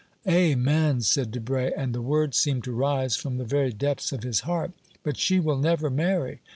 [0.27, 4.39] "Amen!" said Debray, and the word seemed to rise from the very depths of his
[4.39, 4.71] heart.
[5.03, 6.39] "But she will never marry.